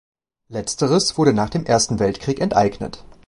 [0.47, 3.05] Letzteres wurde nach dem Ersten Weltkrieg enteignet.